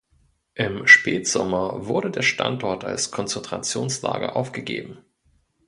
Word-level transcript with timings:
Im 0.55 0.87
Spätsommer 0.87 1.85
wurde 1.85 2.09
der 2.09 2.23
Standort 2.23 2.83
als 2.85 3.11
Konzentrationslager 3.11 4.35
aufgegeben. 4.35 5.05